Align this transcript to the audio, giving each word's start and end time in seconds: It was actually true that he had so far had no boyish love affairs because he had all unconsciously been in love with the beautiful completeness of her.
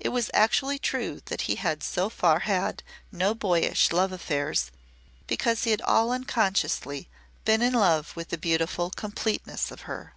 It 0.00 0.08
was 0.08 0.32
actually 0.34 0.80
true 0.80 1.20
that 1.26 1.42
he 1.42 1.54
had 1.54 1.84
so 1.84 2.08
far 2.10 2.40
had 2.40 2.82
no 3.12 3.36
boyish 3.36 3.92
love 3.92 4.10
affairs 4.10 4.72
because 5.28 5.62
he 5.62 5.70
had 5.70 5.80
all 5.82 6.10
unconsciously 6.10 7.08
been 7.44 7.62
in 7.62 7.72
love 7.74 8.16
with 8.16 8.30
the 8.30 8.36
beautiful 8.36 8.90
completeness 8.90 9.70
of 9.70 9.82
her. 9.82 10.14